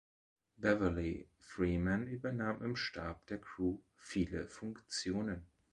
Beverly 0.57 1.27
Freeman 1.37 2.07
übernahm 2.07 2.63
im 2.63 2.75
Stab 2.75 3.27
der 3.27 3.37
Crew 3.39 3.77
viele 3.97 4.47
Funktionen. 4.47 5.45